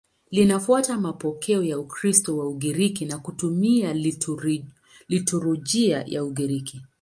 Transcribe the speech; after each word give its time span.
Linafuata 0.31 0.97
mapokeo 0.97 1.63
ya 1.63 1.79
Ukristo 1.79 2.37
wa 2.37 2.47
Ugiriki 2.47 3.05
na 3.05 3.17
kutumia 3.17 3.93
liturujia 5.07 6.03
ya 6.07 6.23
Ugiriki. 6.23 6.81